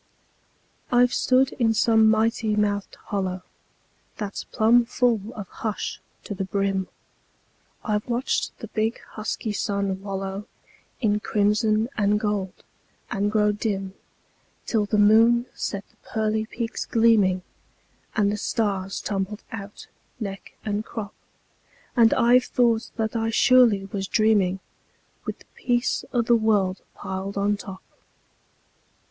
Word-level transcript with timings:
I've 0.91 1.13
stood 1.13 1.51
in 1.59 1.75
some 1.75 2.09
mighty 2.09 2.55
mouthed 2.55 2.95
hollow 2.95 3.43
That's 4.17 4.45
plumb 4.45 4.83
full 4.85 5.21
of 5.35 5.47
hush 5.47 6.01
to 6.23 6.33
the 6.33 6.43
brim; 6.43 6.87
I've 7.83 8.07
watched 8.07 8.57
the 8.57 8.69
big, 8.69 8.99
husky 9.11 9.51
sun 9.53 10.01
wallow 10.01 10.47
In 11.01 11.19
crimson 11.19 11.87
and 11.99 12.19
gold, 12.19 12.63
and 13.11 13.31
grow 13.31 13.51
dim, 13.51 13.93
Till 14.65 14.87
the 14.87 14.97
moon 14.97 15.45
set 15.53 15.87
the 15.89 15.97
pearly 15.97 16.47
peaks 16.47 16.83
gleaming, 16.87 17.43
And 18.15 18.31
the 18.31 18.37
stars 18.37 19.01
tumbled 19.01 19.43
out, 19.51 19.85
neck 20.19 20.53
and 20.65 20.83
crop; 20.83 21.13
And 21.95 22.11
I've 22.15 22.45
thought 22.45 22.89
that 22.95 23.15
I 23.15 23.29
surely 23.29 23.85
was 23.85 24.07
dreaming, 24.07 24.61
With 25.25 25.37
the 25.37 25.45
peace 25.53 26.03
o' 26.11 26.23
the 26.23 26.35
world 26.35 26.81
piled 26.95 27.37
on 27.37 27.55
top. 27.55 27.83